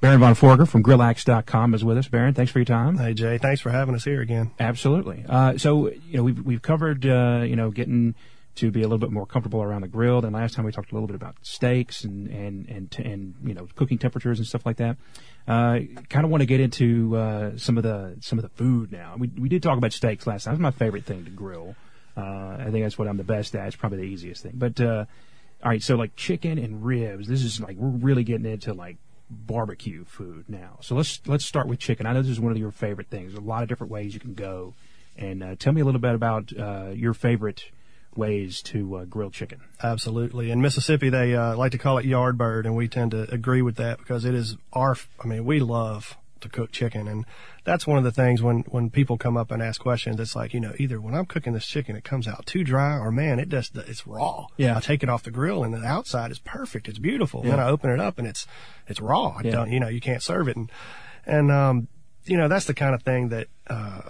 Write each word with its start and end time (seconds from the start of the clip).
Baron 0.00 0.20
von 0.20 0.34
Forger 0.34 0.66
from 0.66 0.82
GrillAxe.com 0.82 1.74
is 1.74 1.84
with 1.84 1.98
us. 1.98 2.08
Baron, 2.08 2.34
thanks 2.34 2.52
for 2.52 2.58
your 2.58 2.66
time. 2.66 2.98
Hey 2.98 3.14
Jay, 3.14 3.38
thanks 3.38 3.60
for 3.60 3.70
having 3.70 3.94
us 3.94 4.04
here 4.04 4.20
again. 4.20 4.50
Absolutely. 4.60 5.24
Uh, 5.28 5.56
so 5.56 5.90
you 5.90 6.16
know 6.16 6.22
we've 6.22 6.44
we've 6.44 6.62
covered 6.62 7.06
uh, 7.06 7.42
you 7.46 7.56
know 7.56 7.70
getting 7.70 8.14
to 8.56 8.70
be 8.70 8.80
a 8.80 8.84
little 8.84 8.98
bit 8.98 9.10
more 9.10 9.26
comfortable 9.26 9.62
around 9.62 9.80
the 9.80 9.88
grill. 9.88 10.24
And 10.24 10.32
last 10.32 10.54
time 10.54 10.64
we 10.64 10.72
talked 10.72 10.92
a 10.92 10.94
little 10.94 11.08
bit 11.08 11.16
about 11.16 11.36
steaks 11.42 12.04
and 12.04 12.28
and 12.28 12.68
and 12.68 12.90
t- 12.90 13.02
and 13.02 13.34
you 13.42 13.54
know 13.54 13.66
cooking 13.74 13.98
temperatures 13.98 14.38
and 14.38 14.46
stuff 14.46 14.64
like 14.64 14.76
that. 14.76 14.96
Uh, 15.46 15.80
kind 16.08 16.24
of 16.24 16.30
want 16.30 16.40
to 16.40 16.46
get 16.46 16.60
into 16.60 17.16
uh, 17.16 17.56
some 17.56 17.76
of 17.76 17.82
the 17.82 18.16
some 18.20 18.38
of 18.38 18.42
the 18.42 18.50
food 18.50 18.92
now. 18.92 19.14
We 19.18 19.28
we 19.38 19.48
did 19.48 19.62
talk 19.62 19.78
about 19.78 19.92
steaks 19.92 20.26
last 20.26 20.44
time. 20.44 20.54
It's 20.54 20.60
my 20.60 20.70
favorite 20.70 21.04
thing 21.04 21.24
to 21.24 21.30
grill. 21.30 21.76
Uh, 22.16 22.56
I 22.60 22.68
think 22.70 22.84
that's 22.84 22.96
what 22.96 23.08
I'm 23.08 23.16
the 23.16 23.24
best 23.24 23.56
at. 23.56 23.66
It's 23.66 23.76
probably 23.76 23.98
the 23.98 24.04
easiest 24.04 24.42
thing. 24.42 24.52
But 24.54 24.80
uh, 24.80 25.06
all 25.62 25.70
right, 25.70 25.82
so 25.82 25.96
like 25.96 26.14
chicken 26.14 26.58
and 26.58 26.84
ribs. 26.84 27.26
This 27.26 27.42
is 27.42 27.60
like 27.60 27.76
we're 27.76 27.88
really 27.88 28.22
getting 28.22 28.46
into 28.46 28.72
like 28.72 28.98
barbecue 29.34 30.04
food 30.04 30.46
now. 30.48 30.78
So 30.80 30.94
let's 30.94 31.20
let's 31.26 31.44
start 31.44 31.66
with 31.66 31.78
chicken. 31.78 32.06
I 32.06 32.12
know 32.12 32.22
this 32.22 32.30
is 32.30 32.40
one 32.40 32.52
of 32.52 32.58
your 32.58 32.70
favorite 32.70 33.08
things. 33.08 33.32
There's 33.32 33.44
a 33.44 33.46
lot 33.46 33.62
of 33.62 33.68
different 33.68 33.90
ways 33.90 34.14
you 34.14 34.20
can 34.20 34.34
go, 34.34 34.74
and 35.16 35.42
uh, 35.42 35.56
tell 35.58 35.72
me 35.72 35.80
a 35.80 35.84
little 35.84 36.00
bit 36.00 36.14
about 36.14 36.52
uh, 36.58 36.90
your 36.94 37.14
favorite 37.14 37.70
ways 38.16 38.62
to 38.62 38.96
uh, 38.96 39.04
grill 39.04 39.30
chicken. 39.30 39.60
Absolutely. 39.82 40.50
In 40.50 40.60
Mississippi, 40.60 41.08
they 41.08 41.34
uh, 41.34 41.56
like 41.56 41.72
to 41.72 41.78
call 41.78 41.98
it 41.98 42.04
yard 42.04 42.38
bird, 42.38 42.66
and 42.66 42.76
we 42.76 42.88
tend 42.88 43.10
to 43.10 43.22
agree 43.32 43.62
with 43.62 43.76
that 43.76 43.98
because 43.98 44.24
it 44.24 44.34
is 44.34 44.56
our. 44.72 44.96
I 45.22 45.26
mean, 45.26 45.44
we 45.44 45.60
love 45.60 46.16
to 46.44 46.48
cook 46.48 46.70
chicken, 46.72 47.06
and 47.08 47.26
that's 47.64 47.86
one 47.86 47.98
of 47.98 48.04
the 48.04 48.12
things 48.12 48.40
when 48.40 48.60
when 48.68 48.88
people 48.88 49.18
come 49.18 49.36
up 49.36 49.50
and 49.50 49.60
ask 49.62 49.80
questions. 49.80 50.18
It's 50.20 50.34
like 50.36 50.54
you 50.54 50.60
know, 50.60 50.72
either 50.78 51.00
when 51.00 51.14
I'm 51.14 51.26
cooking 51.26 51.52
this 51.52 51.66
chicken, 51.66 51.96
it 51.96 52.04
comes 52.04 52.26
out 52.28 52.46
too 52.46 52.64
dry, 52.64 52.96
or 52.96 53.10
man, 53.10 53.38
it 53.38 53.48
just 53.48 53.76
it's 53.76 54.06
raw. 54.06 54.46
Yeah. 54.56 54.76
I 54.76 54.80
take 54.80 55.02
it 55.02 55.08
off 55.08 55.22
the 55.24 55.30
grill, 55.30 55.64
and 55.64 55.74
the 55.74 55.84
outside 55.84 56.30
is 56.30 56.38
perfect. 56.38 56.88
It's 56.88 56.98
beautiful. 56.98 57.42
Yeah. 57.44 57.50
Then 57.50 57.60
I 57.60 57.68
open 57.68 57.90
it 57.90 58.00
up, 58.00 58.18
and 58.18 58.26
it's 58.28 58.46
it's 58.86 59.00
raw. 59.00 59.34
I 59.38 59.42
Yeah. 59.42 59.50
don't, 59.50 59.72
you 59.72 59.80
know, 59.80 59.88
you 59.88 60.00
can't 60.00 60.22
serve 60.22 60.48
it, 60.48 60.56
and 60.56 60.70
and 61.26 61.50
um, 61.50 61.88
you 62.24 62.36
know, 62.36 62.48
that's 62.48 62.66
the 62.66 62.74
kind 62.74 62.94
of 62.94 63.02
thing 63.02 63.28
that. 63.30 63.48
Uh, 63.66 64.00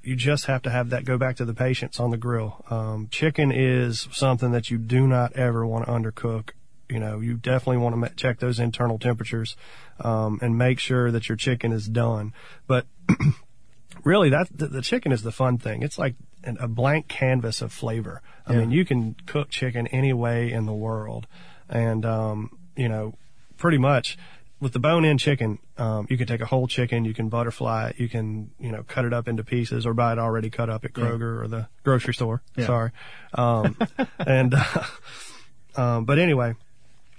you 0.00 0.14
just 0.16 0.46
have 0.46 0.62
to 0.62 0.70
have 0.70 0.88
that 0.90 1.04
go 1.04 1.18
back 1.18 1.36
to 1.36 1.44
the 1.44 1.52
patience 1.52 2.00
on 2.00 2.10
the 2.10 2.16
grill. 2.16 2.64
Um, 2.70 3.08
chicken 3.10 3.52
is 3.52 4.08
something 4.12 4.52
that 4.52 4.70
you 4.70 4.78
do 4.78 5.06
not 5.06 5.32
ever 5.34 5.66
want 5.66 5.84
to 5.84 5.90
undercook. 5.92 6.50
You 6.88 6.98
know, 6.98 7.20
you 7.20 7.34
definitely 7.34 7.78
want 7.78 8.02
to 8.02 8.14
check 8.14 8.38
those 8.38 8.58
internal 8.58 8.98
temperatures 8.98 9.56
um, 10.00 10.38
and 10.40 10.56
make 10.56 10.78
sure 10.78 11.10
that 11.10 11.28
your 11.28 11.36
chicken 11.36 11.72
is 11.72 11.86
done. 11.86 12.32
But 12.66 12.86
really, 14.04 14.30
that 14.30 14.48
the, 14.56 14.68
the 14.68 14.82
chicken 14.82 15.12
is 15.12 15.22
the 15.22 15.32
fun 15.32 15.58
thing. 15.58 15.82
It's 15.82 15.98
like 15.98 16.14
an, 16.44 16.56
a 16.60 16.68
blank 16.68 17.08
canvas 17.08 17.60
of 17.62 17.72
flavor. 17.72 18.22
I 18.46 18.52
Yeah. 18.54 18.60
mean, 18.60 18.70
you 18.70 18.84
can 18.84 19.16
cook 19.26 19.50
chicken 19.50 19.86
any 19.88 20.12
way 20.12 20.50
in 20.50 20.66
the 20.66 20.72
world, 20.72 21.26
and 21.68 22.04
um, 22.06 22.56
you 22.76 22.88
know, 22.88 23.14
pretty 23.58 23.78
much 23.78 24.16
with 24.60 24.72
the 24.72 24.80
bone-in 24.80 25.18
chicken, 25.18 25.58
um, 25.76 26.06
you 26.10 26.16
can 26.16 26.26
take 26.26 26.40
a 26.40 26.46
whole 26.46 26.66
chicken, 26.66 27.04
you 27.04 27.14
can 27.14 27.28
butterfly 27.28 27.90
it, 27.90 27.98
you 28.00 28.08
can 28.08 28.50
you 28.58 28.72
know 28.72 28.82
cut 28.82 29.04
it 29.04 29.12
up 29.12 29.28
into 29.28 29.44
pieces 29.44 29.84
or 29.86 29.94
buy 29.94 30.12
it 30.12 30.18
already 30.18 30.50
cut 30.50 30.70
up 30.70 30.84
at 30.84 30.92
Kroger 30.92 31.42
or 31.42 31.48
the 31.48 31.68
grocery 31.84 32.14
store. 32.14 32.40
Yeah. 32.56 32.66
Sorry, 32.66 32.90
um, 33.34 33.76
and 34.18 34.54
uh, 34.54 34.82
um, 35.76 36.04
but 36.06 36.18
anyway, 36.18 36.54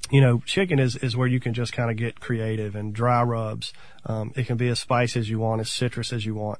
you 0.09 0.21
know, 0.21 0.41
chicken 0.45 0.79
is, 0.79 0.95
is 0.95 1.15
where 1.15 1.27
you 1.27 1.39
can 1.39 1.53
just 1.53 1.73
kind 1.73 1.91
of 1.91 1.97
get 1.97 2.19
creative 2.19 2.75
and 2.75 2.93
dry 2.93 3.21
rubs. 3.21 3.73
Um, 4.05 4.33
it 4.35 4.47
can 4.47 4.57
be 4.57 4.67
as 4.69 4.79
spicy 4.79 5.19
as 5.19 5.29
you 5.29 5.39
want, 5.39 5.61
as 5.61 5.69
citrus 5.69 6.11
as 6.11 6.25
you 6.25 6.35
want. 6.35 6.59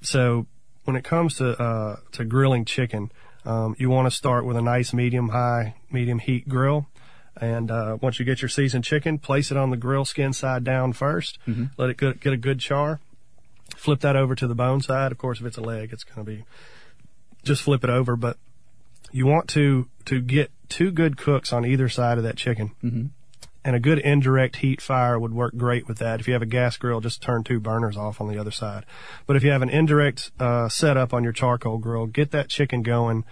So 0.00 0.46
when 0.84 0.96
it 0.96 1.04
comes 1.04 1.36
to, 1.36 1.60
uh, 1.60 1.96
to 2.12 2.24
grilling 2.24 2.64
chicken, 2.64 3.10
um, 3.44 3.74
you 3.78 3.90
want 3.90 4.06
to 4.06 4.10
start 4.10 4.44
with 4.44 4.56
a 4.56 4.62
nice 4.62 4.92
medium 4.92 5.30
high, 5.30 5.74
medium 5.90 6.18
heat 6.18 6.48
grill. 6.48 6.86
And, 7.40 7.70
uh, 7.70 7.98
once 8.00 8.18
you 8.18 8.24
get 8.24 8.42
your 8.42 8.48
seasoned 8.48 8.84
chicken, 8.84 9.18
place 9.18 9.50
it 9.50 9.56
on 9.56 9.70
the 9.70 9.76
grill 9.76 10.04
skin 10.04 10.32
side 10.32 10.64
down 10.64 10.92
1st 10.92 11.38
Let 11.76 11.90
it 11.90 11.96
get, 11.96 12.20
get 12.20 12.32
a 12.32 12.36
good 12.36 12.60
char. 12.60 13.00
Flip 13.76 14.00
that 14.00 14.16
over 14.16 14.34
to 14.34 14.46
the 14.46 14.54
bone 14.54 14.80
side. 14.80 15.12
Of 15.12 15.18
course, 15.18 15.40
if 15.40 15.46
it's 15.46 15.56
a 15.56 15.62
leg, 15.62 15.92
it's 15.92 16.04
going 16.04 16.24
to 16.24 16.30
be, 16.30 16.44
just 17.44 17.62
flip 17.62 17.84
it 17.84 17.90
over, 17.90 18.16
but 18.16 18.38
you 19.12 19.26
want 19.26 19.48
to 19.48 19.88
to 20.06 20.20
get 20.20 20.50
two 20.68 20.90
good 20.90 21.16
cooks 21.16 21.52
on 21.52 21.64
either 21.64 21.88
side 21.88 22.18
of 22.18 22.24
that 22.24 22.36
chicken. 22.36 22.72
Mm-hmm. 22.82 23.06
And 23.64 23.76
a 23.76 23.80
good 23.80 23.98
indirect 23.98 24.56
heat 24.56 24.80
fire 24.80 25.18
would 25.18 25.34
work 25.34 25.54
great 25.56 25.88
with 25.88 25.98
that. 25.98 26.20
If 26.20 26.26
you 26.26 26.32
have 26.32 26.42
a 26.42 26.46
gas 26.46 26.76
grill, 26.76 27.00
just 27.00 27.20
turn 27.20 27.44
two 27.44 27.60
burners 27.60 27.96
off 27.96 28.20
on 28.20 28.28
the 28.28 28.38
other 28.38 28.50
side. 28.50 28.86
But 29.26 29.36
if 29.36 29.42
you 29.42 29.50
have 29.50 29.62
an 29.62 29.68
indirect 29.68 30.30
uh, 30.38 30.68
setup 30.68 31.12
on 31.12 31.22
your 31.22 31.32
charcoal 31.32 31.78
grill, 31.78 32.06
get 32.06 32.30
that 32.30 32.48
chicken 32.48 32.82
going 32.82 33.24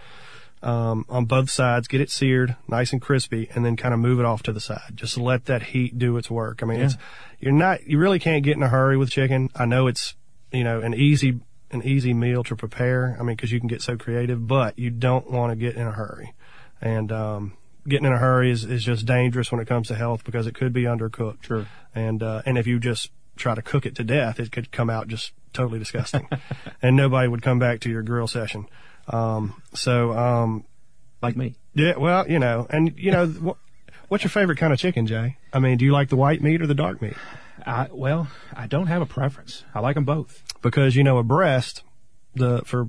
um, 0.62 1.06
on 1.08 1.26
both 1.26 1.48
sides, 1.48 1.88
get 1.88 2.00
it 2.00 2.10
seared, 2.10 2.56
nice 2.69 2.92
and 2.92 3.00
crispy, 3.00 3.48
and 3.54 3.64
then 3.64 3.76
kind 3.76 3.94
of 3.94 4.00
move 4.00 4.18
it 4.18 4.26
off 4.26 4.42
to 4.42 4.53
the 4.53 4.60
side. 4.60 4.92
Just 4.94 5.16
let 5.16 5.47
that 5.47 5.62
heat 5.62 5.98
do 5.98 6.16
its 6.16 6.30
work. 6.30 6.62
I 6.62 6.66
mean, 6.66 6.80
it's 6.80 6.97
you're 7.38 7.53
not 7.53 7.86
you 7.86 7.98
really 7.98 8.18
can't 8.18 8.42
get 8.42 8.56
in 8.56 8.62
a 8.62 8.68
hurry 8.68 8.97
with 8.97 9.10
chicken. 9.10 9.48
I 9.54 9.64
know 9.64 9.86
it's 9.86 10.14
you 10.53 10.64
know 10.64 10.80
an 10.80 10.92
easy 10.94 11.41
an 11.70 11.82
easy 11.82 12.14
meal 12.14 12.42
to 12.44 12.56
prepare. 12.56 13.16
I 13.18 13.22
mean, 13.22 13.36
because 13.36 13.53
you 13.53 13.60
can 13.60 13.68
get 13.68 13.82
so 13.82 13.97
creative, 13.97 14.47
but 14.47 14.78
you 14.78 14.91
don't 14.91 15.30
want 15.30 15.53
to 15.53 15.56
get 15.56 15.76
in 15.76 15.86
a 15.86 15.92
hurry. 15.92 16.34
And 16.81 17.10
um, 17.12 17.56
getting 17.88 18.06
in 18.06 18.12
a 18.12 18.19
hurry 18.19 18.50
is, 18.50 18.64
is 18.64 18.84
just 18.84 19.06
dangerous 19.06 19.50
when 19.50 19.60
it 19.60 19.66
comes 19.66 19.88
to 19.88 19.94
health 19.94 20.25
because 20.25 20.47
it 20.47 20.54
could 20.54 20.72
be 20.72 20.82
undercooked. 20.82 21.44
Sure. 21.44 21.66
And 21.94 22.22
uh, 22.22 22.42
and 22.47 22.59
if 22.59 22.66
you 22.66 22.78
just 22.78 23.10
try 23.37 23.54
to 23.54 23.62
cook 23.62 23.87
it 23.87 23.94
to 23.97 24.04
death, 24.04 24.38
it 24.41 24.53
could 24.53 24.70
come 24.72 24.91
out 24.91 25.09
just 25.09 25.32
totally 25.53 25.78
disgusting, 25.78 26.28
and 26.82 26.97
nobody 26.97 27.28
would 27.28 27.42
come 27.42 27.59
back 27.59 27.81
to 27.81 27.91
your 27.91 28.03
grill 28.03 28.26
session. 28.26 28.66
Um, 29.09 29.62
so 29.75 30.12
um, 30.12 30.65
Like 31.22 31.36
me. 31.36 31.54
yeah, 31.75 31.97
well, 31.97 32.28
you 32.28 32.38
know, 32.38 32.66
and 32.69 32.92
you 32.98 33.10
know, 33.10 33.26
wh- 33.26 34.10
what's 34.10 34.25
your 34.25 34.31
favorite 34.31 34.59
kind 34.59 34.72
of 34.72 34.78
chicken, 34.78 35.06
Jay? 35.06 35.38
I 35.53 35.59
mean, 35.60 35.78
do 35.78 35.84
you 35.84 35.92
like 35.92 36.09
the 36.10 36.16
white 36.16 36.42
meat 36.42 36.60
or 36.60 36.66
the 36.66 36.75
dark 36.75 37.00
meat? 37.00 37.15
I, 37.65 37.88
well, 37.91 38.28
I 38.54 38.66
don't 38.66 38.86
have 38.88 39.00
a 39.03 39.06
preference. 39.06 39.65
I 39.75 39.81
like 39.81 39.94
them 39.94 40.04
both. 40.04 40.42
Because 40.60 40.94
you 40.97 41.04
know, 41.04 41.16
a 41.19 41.22
breast, 41.22 41.82
the 42.34 42.62
for 42.66 42.88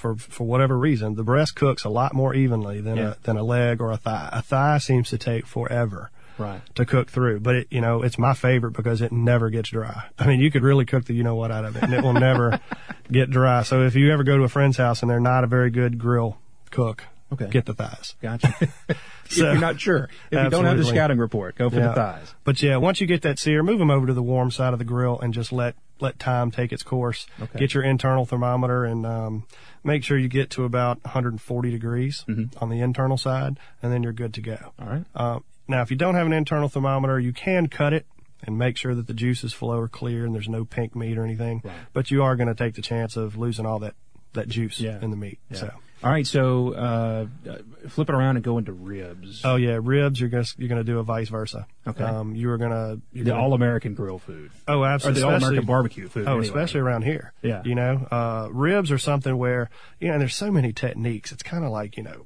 for 0.00 0.16
for 0.16 0.44
whatever 0.46 0.76
reason, 0.78 1.14
the 1.14 1.22
breast 1.22 1.54
cooks 1.54 1.84
a 1.84 1.88
lot 1.90 2.14
more 2.14 2.34
evenly 2.34 2.80
than 2.80 2.96
Yeah. 2.96 3.10
a 3.12 3.14
than 3.22 3.36
a 3.36 3.42
leg 3.44 3.80
or 3.80 3.90
a 3.92 3.96
thigh. 3.96 4.28
A 4.32 4.42
thigh 4.42 4.78
seems 4.78 5.10
to 5.10 5.18
take 5.18 5.46
forever 5.46 6.10
Right. 6.38 6.62
to 6.74 6.86
cook 6.86 7.10
through, 7.10 7.40
but 7.40 7.54
it 7.54 7.66
you 7.70 7.80
know, 7.82 8.02
it's 8.02 8.18
my 8.18 8.32
favorite 8.34 8.72
because 8.72 9.02
it 9.02 9.12
never 9.12 9.50
gets 9.50 9.68
dry. 9.68 10.04
I 10.18 10.26
mean, 10.26 10.40
you 10.40 10.50
could 10.50 10.62
really 10.62 10.86
cook 10.86 11.04
the 11.04 11.14
you 11.14 11.22
know 11.22 11.34
what 11.36 11.50
out 11.52 11.64
of 11.66 11.76
it, 11.76 11.82
and 11.82 11.92
it 11.92 12.02
will 12.02 12.14
never 12.14 12.58
get 13.12 13.30
dry. 13.30 13.62
So 13.62 13.82
if 13.84 13.94
you 13.94 14.10
ever 14.12 14.24
go 14.24 14.38
to 14.38 14.44
a 14.44 14.48
friend's 14.48 14.78
house 14.78 15.02
and 15.02 15.10
they're 15.10 15.20
not 15.20 15.44
a 15.44 15.46
very 15.46 15.70
good 15.70 15.98
grill 15.98 16.38
cook, 16.70 17.04
Okay. 17.32 17.48
get 17.48 17.64
the 17.66 17.74
thighs. 17.74 18.14
Gotcha. 18.20 18.54
if 18.88 18.98
So- 19.28 19.52
you're 19.52 19.60
not 19.60 19.80
sure, 19.80 20.08
if 20.30 20.42
you 20.44 20.50
don't 20.50 20.64
have 20.64 20.78
the 20.78 20.84
scouting 20.84 21.18
report, 21.18 21.56
go 21.56 21.70
for 21.70 21.76
the 21.76 21.92
thighs. 21.92 22.34
But 22.44 22.62
yeah, 22.62 22.76
once 22.76 23.00
you 23.00 23.06
get 23.06 23.22
that 23.22 23.38
sear, 23.38 23.62
move 23.62 23.78
them 23.78 23.90
over 23.90 24.06
to 24.06 24.14
the 24.14 24.22
warm 24.22 24.50
side 24.50 24.72
of 24.72 24.78
the 24.78 24.84
grill 24.84 25.18
and 25.20 25.32
just 25.32 25.52
let 25.52 25.74
let 26.00 26.18
time 26.18 26.50
take 26.50 26.72
its 26.72 26.82
course. 26.82 27.26
Okay. 27.40 27.58
Get 27.58 27.74
your 27.74 27.82
internal 27.82 28.24
thermometer 28.24 28.84
and 28.84 29.04
um, 29.04 29.44
make 29.84 30.02
sure 30.02 30.16
you 30.16 30.28
get 30.28 30.48
to 30.50 30.64
about 30.64 31.02
140 31.04 31.70
degrees 31.70 32.24
on 32.58 32.70
the 32.70 32.80
internal 32.80 33.18
side, 33.18 33.58
and 33.82 33.92
then 33.92 34.02
you're 34.02 34.12
good 34.14 34.32
to 34.34 34.40
go. 34.40 34.52
Mm-hmm. 34.54 34.82
All 34.82 34.88
right. 34.88 35.04
Uh, 35.14 35.38
now, 35.68 35.82
if 35.82 35.90
you 35.90 35.96
don't 35.98 36.14
have 36.14 36.26
an 36.26 36.32
internal 36.32 36.68
thermometer, 36.70 37.20
you 37.20 37.32
can 37.34 37.66
cut 37.68 37.92
it 37.92 38.06
and 38.42 38.56
make 38.56 38.78
sure 38.78 38.94
that 38.94 39.06
the 39.06 39.12
juices 39.14 39.52
flow 39.52 39.78
are 39.78 39.88
clear 39.88 40.24
and 40.24 40.34
there's 40.34 40.48
no 40.48 40.64
pink 40.64 40.96
meat 40.96 41.18
or 41.18 41.24
anything. 41.24 41.60
Right. 41.62 41.74
But 41.92 42.10
you 42.10 42.22
are 42.24 42.34
going 42.34 42.48
to 42.48 42.54
take 42.54 42.74
the 42.74 42.82
chance 42.82 43.16
of 43.16 43.36
losing 43.36 43.66
all 43.66 43.78
that 43.80 43.94
that 44.34 44.48
juice 44.48 44.80
Yeah. 44.80 44.98
in 45.02 45.10
the 45.10 45.16
meat. 45.16 45.38
Yeah. 45.50 45.56
So. 45.58 45.70
All 46.02 46.10
right. 46.10 46.26
So 46.26 46.72
uh, 46.74 47.26
uh, 47.48 47.58
flip 47.90 48.08
it 48.08 48.14
around 48.14 48.36
and 48.36 48.44
go 48.44 48.56
into 48.56 48.72
ribs. 48.72 49.42
Oh 49.44 49.56
yeah, 49.56 49.78
ribs. 49.82 50.18
You're 50.18 50.30
gonna 50.30 50.46
you're 50.56 50.68
gonna 50.70 50.82
do 50.82 50.98
a 50.98 51.02
vice 51.02 51.28
versa. 51.28 51.66
Okay. 51.86 52.02
Um, 52.02 52.34
you 52.34 52.50
are 52.50 52.56
gonna 52.56 53.00
you're 53.12 53.24
the 53.24 53.30
gonna- 53.32 53.42
all 53.42 53.52
American 53.52 53.92
grill 53.94 54.18
food. 54.18 54.50
Oh, 54.66 54.82
absolutely. 54.82 55.20
Or 55.22 55.26
the 55.26 55.32
all-American 55.34 55.66
barbecue 55.66 56.08
food. 56.08 56.26
Oh, 56.26 56.32
anyway. 56.38 56.46
especially 56.46 56.80
around 56.80 57.02
here. 57.02 57.34
Yeah. 57.42 57.62
You 57.66 57.74
know, 57.74 58.06
uh, 58.10 58.48
ribs 58.50 58.90
are 58.90 58.98
something 58.98 59.36
where, 59.36 59.68
you 59.98 60.08
know, 60.08 60.18
there's 60.18 60.34
so 60.34 60.50
many 60.50 60.72
techniques. 60.72 61.32
It's 61.32 61.42
kind 61.42 61.64
of 61.64 61.70
like, 61.70 61.98
you 61.98 62.02
know, 62.02 62.24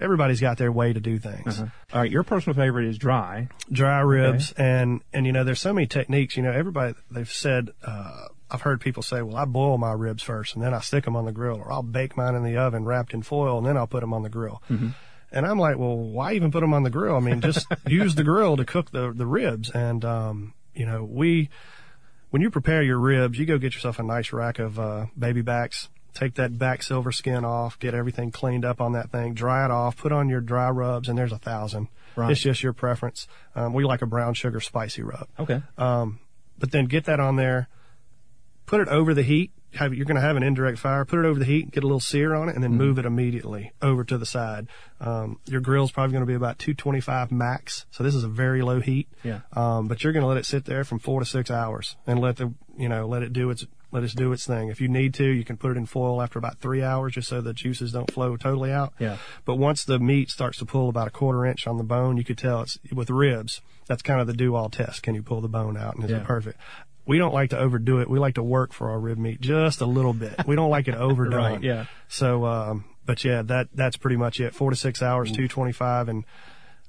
everybody's 0.00 0.40
got 0.40 0.56
their 0.56 0.72
way 0.72 0.94
to 0.94 1.00
do 1.00 1.18
things. 1.18 1.60
Uh-huh. 1.60 1.66
All 1.92 2.00
right. 2.00 2.10
Your 2.10 2.22
personal 2.22 2.56
favorite 2.56 2.86
is 2.86 2.96
dry. 2.96 3.48
Dry 3.70 4.00
ribs 4.00 4.52
and, 4.52 5.02
and, 5.12 5.26
you 5.26 5.32
know, 5.32 5.44
there's 5.44 5.60
so 5.60 5.74
many 5.74 5.86
techniques. 5.86 6.38
You 6.38 6.42
know, 6.42 6.52
everybody, 6.52 6.94
they've 7.10 7.30
said, 7.30 7.68
uh, 7.84 8.28
I've 8.50 8.62
heard 8.62 8.80
people 8.80 9.02
say, 9.02 9.22
well, 9.22 9.36
I 9.36 9.44
boil 9.44 9.78
my 9.78 9.92
ribs 9.92 10.22
first 10.22 10.54
and 10.54 10.64
then 10.64 10.74
I 10.74 10.80
stick 10.80 11.04
them 11.04 11.16
on 11.16 11.24
the 11.24 11.32
grill 11.32 11.56
or 11.56 11.70
I'll 11.72 11.82
bake 11.82 12.16
mine 12.16 12.34
in 12.34 12.42
the 12.42 12.56
oven 12.56 12.84
wrapped 12.84 13.14
in 13.14 13.22
foil 13.22 13.58
and 13.58 13.66
then 13.66 13.76
I'll 13.76 13.86
put 13.86 14.00
them 14.00 14.12
on 14.12 14.22
the 14.22 14.28
grill. 14.28 14.62
And 15.32 15.46
I'm 15.46 15.58
like, 15.58 15.78
well, 15.78 15.96
why 15.96 16.32
even 16.32 16.50
put 16.50 16.60
them 16.60 16.74
on 16.74 16.82
the 16.82 16.90
grill? 16.90 17.16
I 17.16 17.20
mean, 17.20 17.40
just 17.40 17.66
use 17.86 18.16
the 18.16 18.24
grill 18.24 18.56
to 18.56 18.64
cook 18.64 18.90
the, 18.90 19.12
the 19.12 19.26
ribs. 19.26 19.70
And, 19.70 20.04
um, 20.04 20.54
you 20.74 20.86
know, 20.86 21.04
we, 21.04 21.50
when 22.30 22.42
you 22.42 22.50
prepare 22.50 22.82
your 22.82 22.98
ribs, 22.98 23.38
you 23.38 23.46
go 23.46 23.58
get 23.58 23.74
yourself 23.74 23.98
a 23.98 24.02
nice 24.02 24.32
rack 24.32 24.58
of 24.58 24.78
uh, 24.80 25.06
baby 25.16 25.42
backs. 25.42 25.88
Take 26.12 26.34
that 26.34 26.58
back 26.58 26.82
silver 26.82 27.12
skin 27.12 27.44
off, 27.44 27.78
get 27.78 27.94
everything 27.94 28.32
cleaned 28.32 28.64
up 28.64 28.80
on 28.80 28.92
that 28.92 29.12
thing, 29.12 29.34
dry 29.34 29.64
it 29.64 29.70
off, 29.70 29.96
put 29.96 30.10
on 30.10 30.28
your 30.28 30.40
dry 30.40 30.68
rubs, 30.68 31.08
and 31.08 31.16
there's 31.16 31.30
a 31.30 31.38
thousand. 31.38 31.86
Right. 32.16 32.32
It's 32.32 32.40
just 32.40 32.64
your 32.64 32.72
preference. 32.72 33.28
Um, 33.54 33.72
we 33.72 33.84
like 33.84 34.02
a 34.02 34.06
brown 34.06 34.34
sugar 34.34 34.58
spicy 34.58 35.02
rub. 35.02 35.28
Okay. 35.38 35.62
Um, 35.78 36.18
but 36.58 36.72
then 36.72 36.86
get 36.86 37.04
that 37.04 37.20
on 37.20 37.36
there, 37.36 37.68
put 38.70 38.80
it 38.80 38.88
over 38.88 39.12
the 39.14 39.22
heat 39.24 39.50
have 39.74 39.94
you're 39.94 40.04
going 40.06 40.16
to 40.16 40.20
have 40.20 40.36
an 40.36 40.42
indirect 40.42 40.78
fire. 40.78 41.04
Put 41.04 41.20
it 41.20 41.24
over 41.26 41.38
the 41.38 41.44
heat, 41.44 41.70
get 41.70 41.84
a 41.84 41.86
little 41.86 42.00
sear 42.00 42.34
on 42.34 42.48
it, 42.48 42.54
and 42.56 42.64
then 42.64 42.74
move 42.74 42.98
it 42.98 43.04
immediately 43.06 43.70
over 43.80 44.02
to 44.02 44.18
the 44.18 44.26
side. 44.26 44.66
Um, 45.00 45.38
your 45.46 45.60
grill's 45.60 45.92
probably 45.92 46.12
going 46.12 46.22
to 46.22 46.26
be 46.26 46.34
about 46.34 46.58
225 46.58 47.30
max, 47.30 47.86
so 47.92 48.02
this 48.02 48.14
is 48.16 48.24
a 48.24 48.28
very 48.28 48.62
low 48.62 48.80
heat. 48.80 49.08
Yeah. 49.22 49.40
Um, 49.52 49.86
but 49.86 50.02
you're 50.02 50.12
going 50.12 50.22
to 50.24 50.26
let 50.26 50.38
it 50.38 50.46
sit 50.46 50.64
there 50.64 50.82
from 50.82 50.98
four 50.98 51.20
to 51.20 51.26
six 51.26 51.50
hours 51.52 51.96
and 52.06 52.18
let 52.18 52.36
the 52.36 52.52
you 52.76 52.88
know 52.88 53.06
let 53.06 53.22
it 53.22 53.32
do 53.32 53.48
its 53.50 53.64
let 53.92 54.02
it 54.02 54.12
do 54.16 54.32
its 54.32 54.44
thing. 54.44 54.70
If 54.70 54.80
you 54.80 54.88
need 54.88 55.14
to, 55.14 55.24
you 55.24 55.44
can 55.44 55.56
put 55.56 55.70
it 55.72 55.76
in 55.76 55.86
foil 55.86 56.20
after 56.20 56.38
about 56.40 56.58
three 56.58 56.82
hours, 56.82 57.12
just 57.14 57.28
so 57.28 57.40
the 57.40 57.52
juices 57.52 57.92
don't 57.92 58.10
flow 58.10 58.36
totally 58.36 58.72
out. 58.72 58.92
Yeah. 58.98 59.18
But 59.44 59.54
once 59.56 59.84
the 59.84 59.98
meat 60.00 60.30
starts 60.30 60.58
to 60.58 60.64
pull 60.64 60.88
about 60.88 61.06
a 61.06 61.10
quarter 61.12 61.46
inch 61.46 61.66
on 61.68 61.76
the 61.76 61.84
bone, 61.84 62.16
you 62.16 62.24
could 62.24 62.38
tell 62.38 62.62
it's 62.62 62.76
with 62.92 63.08
ribs. 63.10 63.60
That's 63.86 64.02
kind 64.02 64.20
of 64.20 64.26
the 64.28 64.32
do 64.32 64.54
all 64.56 64.68
test. 64.68 65.02
Can 65.04 65.14
you 65.16 65.22
pull 65.22 65.40
the 65.40 65.48
bone 65.48 65.76
out 65.76 65.94
and 65.96 66.04
is 66.04 66.10
Yeah. 66.10 66.18
it 66.18 66.24
perfect? 66.24 66.58
We 67.06 67.18
don't 67.18 67.34
like 67.34 67.50
to 67.50 67.58
overdo 67.58 68.00
it. 68.00 68.08
We 68.08 68.18
like 68.18 68.34
to 68.34 68.42
work 68.42 68.72
for 68.72 68.90
our 68.90 68.98
rib 69.00 69.18
meat 69.18 69.40
just 69.40 69.80
a 69.80 69.86
little 69.86 70.12
bit. 70.12 70.46
We 70.46 70.54
don't 70.56 70.70
like 70.70 70.86
it 70.88 70.94
overdone. 70.96 71.34
Right, 71.54 71.62
yeah. 71.62 71.86
So, 72.08 72.44
um, 72.46 72.84
but 73.06 73.24
yeah, 73.24 73.42
that 73.42 73.68
that's 73.74 73.96
pretty 73.96 74.16
much 74.16 74.38
it. 74.40 74.54
Four 74.54 74.70
to 74.70 74.76
six 74.76 75.02
hours, 75.02 75.32
two 75.32 75.48
twenty 75.48 75.72
five, 75.72 76.08
and 76.08 76.24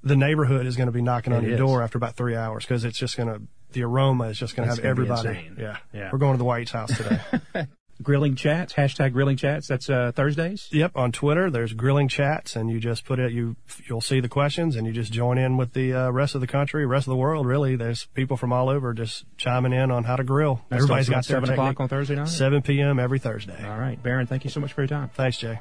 the 0.04 0.16
neighborhood 0.16 0.66
is 0.66 0.75
going 0.78 0.88
to 0.88 0.92
be 0.92 1.02
knocking 1.02 1.34
on 1.34 1.44
It 1.44 1.48
your 1.48 1.54
is. 1.54 1.60
door 1.60 1.81
after 1.84 1.98
about 1.98 2.16
three 2.16 2.36
hours 2.36 2.63
because 2.63 2.86
it's 2.86 2.98
just 2.98 3.18
going 3.18 3.30
to 3.30 3.42
the 3.72 3.84
aroma 3.84 4.25
is 4.25 4.38
just 4.38 4.56
going 4.56 4.68
to 4.68 4.69
have 4.69 4.78
gonna 4.80 4.90
everybody. 4.90 5.50
Yeah, 5.58 5.78
Yeah. 5.94 6.10
We're 6.12 6.19
going 6.19 6.34
to 6.34 6.38
the 6.38 6.44
White's 6.44 6.72
house 6.72 6.96
today. 6.96 7.19
Grilling 8.01 8.36
chats, 8.36 8.74
hashtag 8.74 9.13
grilling 9.13 9.38
chats. 9.38 9.68
That's 9.68 9.89
uh, 9.89 10.12
Thursdays. 10.15 10.68
Yep, 10.71 10.92
on 10.95 11.12
Twitter, 11.12 11.50
there's 11.50 11.74
grilling 11.74 12.07
chats, 12.07 12.56
and 12.56 12.69
you 12.69 12.80
just 12.80 13.06
put 13.06 13.19
it. 13.19 13.31
You 13.31 13.56
you'll 13.88 14.01
see 14.01 14.19
the 14.19 14.30
questions, 14.30 14.75
and 14.75 14.86
you 14.88 14.94
just 14.94 15.12
join 15.12 15.38
in 15.38 15.57
with 15.57 15.74
the 15.74 15.94
uh, 15.94 16.09
rest 16.12 16.36
of 16.36 16.42
the 16.42 16.48
country, 16.48 16.86
rest 16.86 17.07
of 17.07 17.12
the 17.12 17.18
world. 17.18 17.45
Really, 17.45 17.75
there's 17.75 18.06
people 18.13 18.38
from 18.38 18.51
all 18.53 18.69
over 18.69 18.94
just 18.94 19.25
chiming 19.38 19.74
in 19.74 19.92
on 19.92 20.03
how 20.03 20.15
to 20.15 20.24
grill. 20.24 20.62
That 20.69 20.77
Everybody's 20.77 21.09
got 21.09 21.25
seven 21.25 21.50
o'clock 21.50 21.68
technique. 21.69 21.80
on 21.80 21.88
Thursday 21.89 22.15
night. 22.15 22.27
7 22.27 22.62
p.m. 22.62 23.00
every 23.00 23.19
Thursday. 23.19 23.63
All 23.63 23.77
right, 23.80 24.01
Baron. 24.01 24.27
Thank 24.27 24.44
you 24.44 24.50
so 24.50 24.59
much 24.59 24.74
for 24.74 24.81
your 24.81 24.88
time. 24.88 25.09
Thanks, 25.13 25.38
Jay. 25.38 25.59